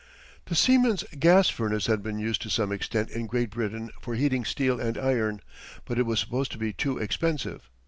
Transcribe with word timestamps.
The 0.45 0.55
Siemens 0.55 1.03
Gas 1.19 1.49
Furnace 1.49 1.85
had 1.85 2.01
been 2.01 2.17
used 2.17 2.41
to 2.41 2.49
some 2.49 2.71
extent 2.71 3.11
in 3.11 3.27
Great 3.27 3.51
Britain 3.51 3.91
for 4.01 4.15
heating 4.15 4.43
steel 4.45 4.79
and 4.81 4.97
iron, 4.97 5.41
but 5.85 5.99
it 5.99 6.07
was 6.07 6.19
supposed 6.19 6.51
to 6.53 6.57
be 6.57 6.73
too 6.73 6.97
expensive. 6.97 7.69